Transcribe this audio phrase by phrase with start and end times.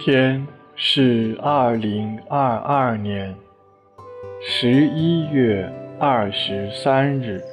[0.00, 0.46] 天
[0.76, 3.36] 是二零二二年
[4.40, 7.44] 十一月二十三日，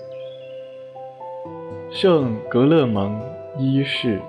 [1.91, 3.21] 圣格勒蒙
[3.57, 4.21] 一世。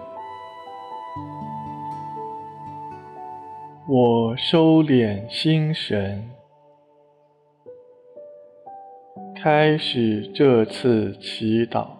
[3.88, 6.28] 我收敛心神，
[9.40, 11.97] 开始这次祈祷。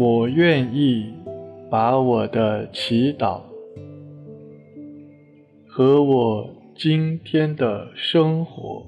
[0.00, 1.12] 我愿意
[1.68, 3.40] 把我的祈祷
[5.66, 8.86] 和我今天的生活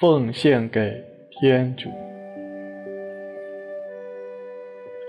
[0.00, 1.90] 奉献给天主，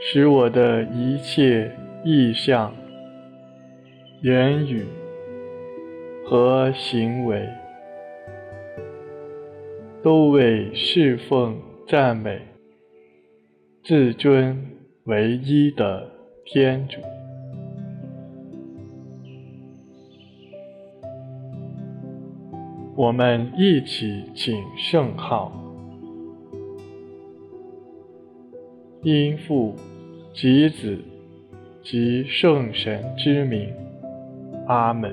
[0.01, 1.71] 使我的一切
[2.03, 2.75] 意向、
[4.21, 4.85] 言语
[6.25, 7.47] 和行为
[10.03, 12.41] 都为侍奉、赞美、
[13.81, 14.78] 至尊。
[15.09, 16.07] 唯一的
[16.45, 16.99] 天主，
[22.95, 25.51] 我们一起请圣号，
[29.01, 29.73] 因父
[30.31, 30.99] 及子
[31.81, 33.67] 及圣神之名，
[34.67, 35.11] 阿门。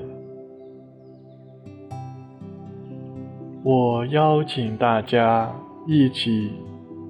[3.63, 5.51] 我邀请大家
[5.87, 6.51] 一起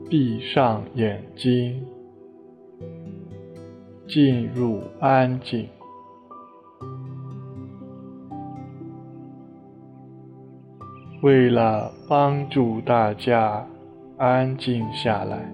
[0.10, 1.86] 闭上眼睛。
[4.08, 5.68] 进入安静。
[11.22, 13.68] 为了帮助大家
[14.18, 15.52] 安静下来，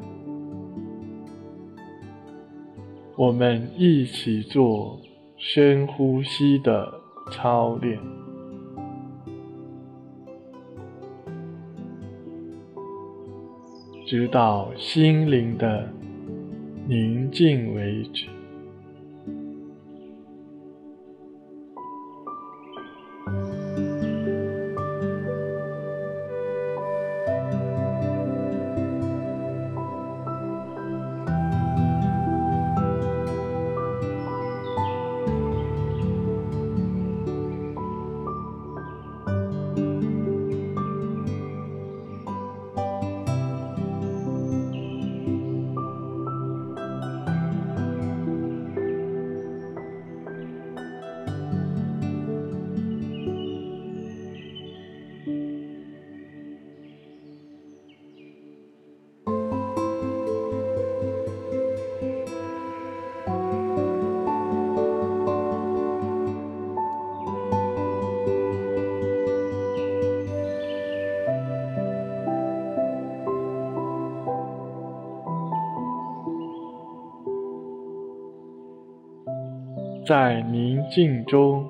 [3.15, 4.99] 我们一起做
[5.37, 6.93] 深呼吸的
[7.31, 7.97] 操练，
[14.05, 15.89] 直到心灵的
[16.87, 18.32] 宁静为止。
[80.05, 81.65] 在宁静中，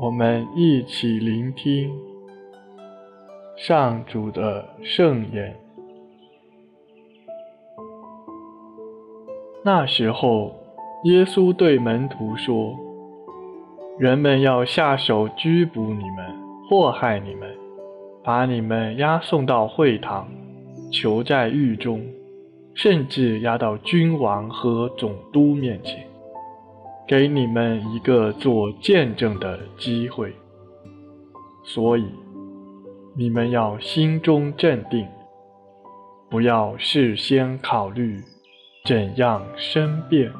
[0.00, 1.90] 我们一起聆听
[3.56, 5.52] 上主的圣言。
[9.64, 10.54] 那时候，
[11.02, 12.78] 耶稣对门徒说
[13.98, 16.24] ：“人们要下手拘捕你们，
[16.70, 17.52] 祸害你们，
[18.22, 20.28] 把你们押送到会堂，
[20.92, 22.00] 囚在狱中，
[22.74, 26.06] 甚至押到君王和总督面前。”
[27.06, 30.34] 给你们一个做见证的机会，
[31.62, 32.06] 所以
[33.14, 35.06] 你们要心中镇定，
[36.30, 38.22] 不要事先考虑
[38.86, 40.32] 怎样申辩，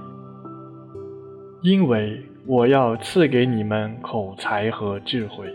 [1.62, 5.46] 因为我要赐给你们口才和智慧，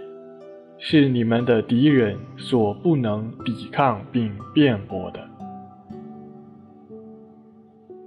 [0.77, 5.27] 是你们的敌人所不能抵抗并辩驳的。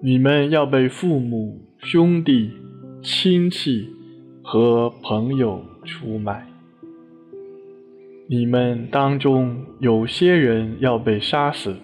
[0.00, 2.61] 你们要被父母、兄弟。
[3.02, 3.88] 亲戚
[4.44, 6.46] 和朋友出卖，
[8.28, 11.74] 你们当中有些人要被杀死，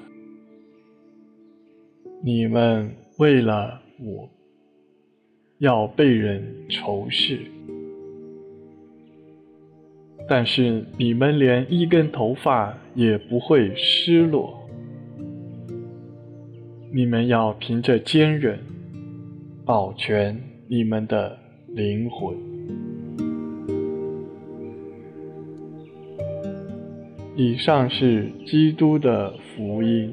[2.23, 4.31] 你们为了我，
[5.59, 7.41] 要被人仇视，
[10.29, 14.69] 但是你们连一根头发也不会失落，
[16.93, 18.61] 你们要凭着坚忍
[19.65, 20.41] 保全。
[20.71, 21.39] 你们的
[21.69, 22.37] 灵魂。
[27.37, 30.13] 以上是基督的福音。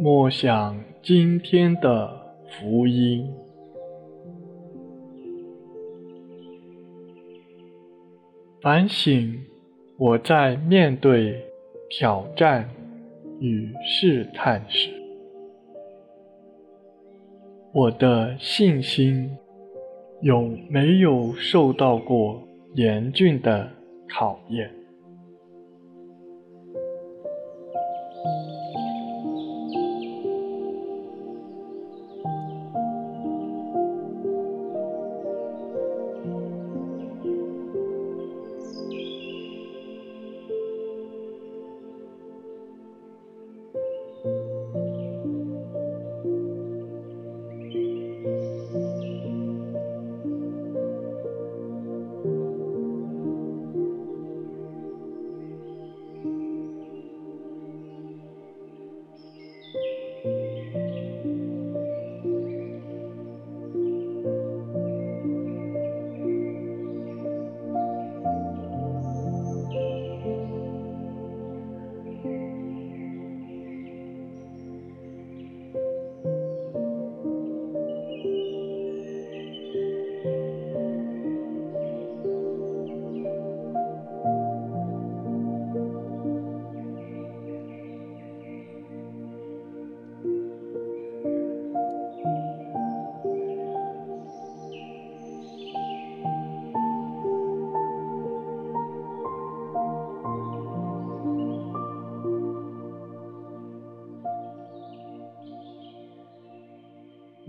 [0.00, 3.43] 默想今天的福音。
[8.64, 9.44] 反省
[9.98, 11.38] 我在面对
[11.90, 12.66] 挑战
[13.38, 14.88] 与试探时，
[17.74, 19.30] 我的信心
[20.22, 22.42] 有没有受到过
[22.74, 23.68] 严峻的
[24.08, 24.70] 考验？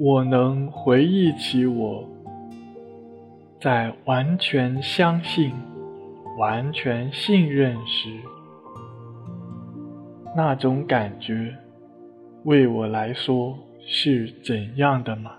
[0.08, 2.08] 我能回忆起我
[3.60, 5.52] 在完全相信、
[6.38, 8.12] 完全信任时，
[10.36, 11.56] 那种感觉
[12.44, 15.32] 为我来说是怎样的吗？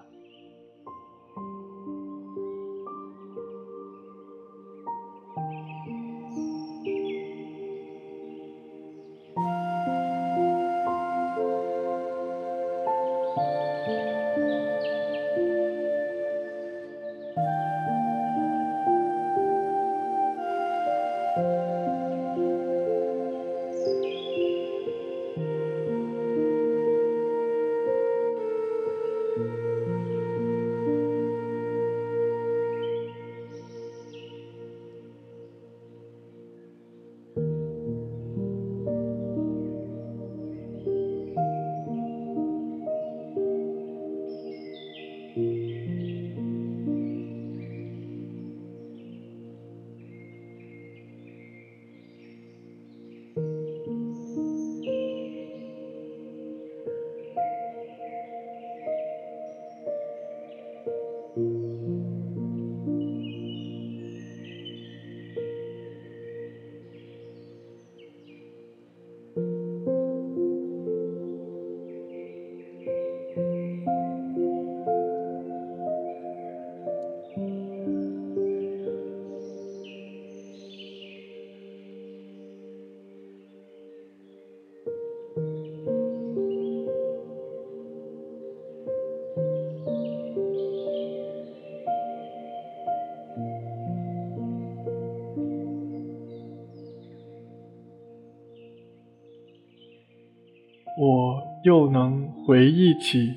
[101.67, 103.35] 又能回忆起，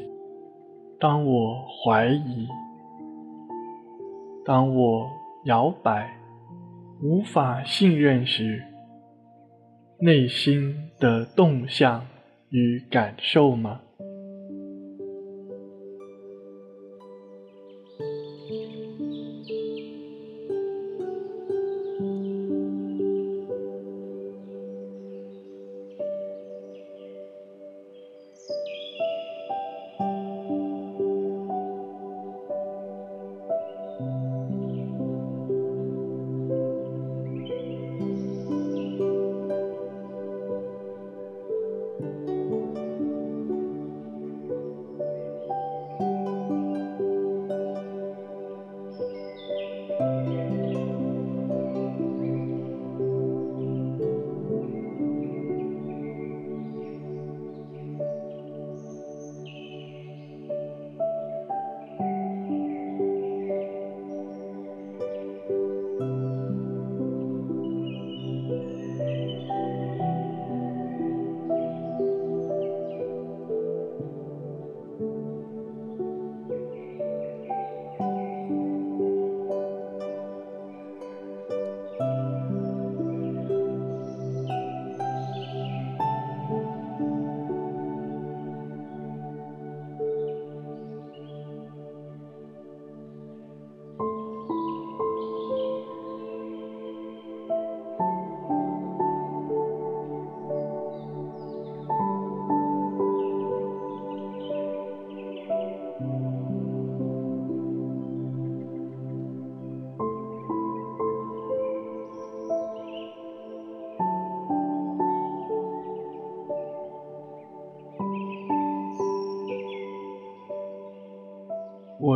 [1.00, 2.48] 当我怀疑，
[4.46, 5.10] 当我
[5.46, 6.16] 摇摆，
[7.02, 8.64] 无法信任时，
[10.00, 12.06] 内心的动向
[12.50, 13.82] 与感受吗？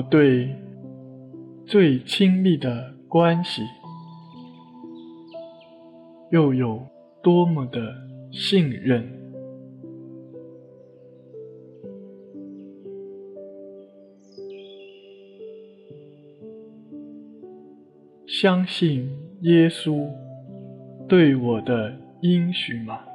[0.09, 0.55] 对
[1.65, 3.61] 最亲密的关系
[6.31, 6.85] 又有
[7.21, 7.95] 多么的
[8.31, 9.07] 信任，
[18.25, 19.09] 相信
[19.41, 20.09] 耶稣
[21.07, 23.12] 对我的应许吗？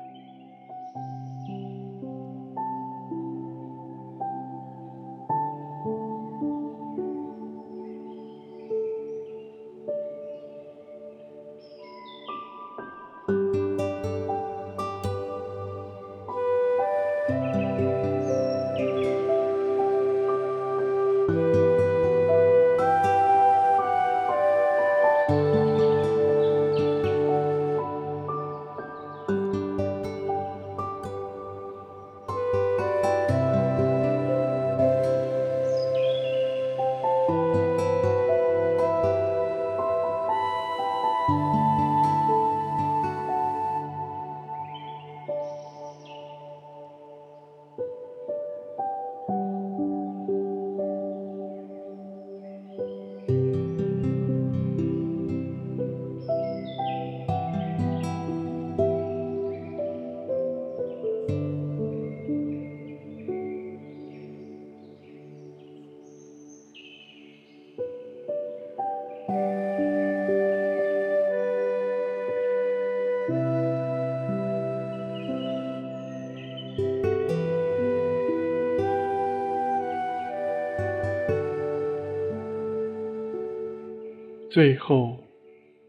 [84.58, 85.16] 最后，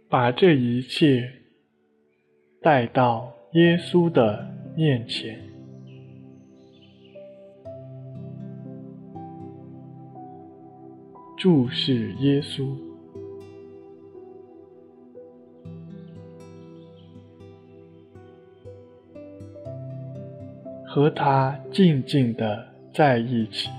[0.07, 1.27] 把这一切
[2.61, 5.41] 带到耶稣的面前，
[11.35, 12.77] 注视耶稣，
[20.85, 23.78] 和他静静的在一起。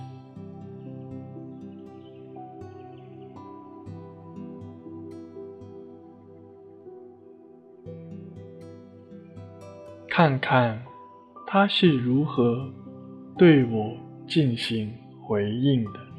[10.21, 10.79] 看看
[11.47, 12.71] 他是如何
[13.39, 13.97] 对我
[14.29, 16.10] 进行回应的。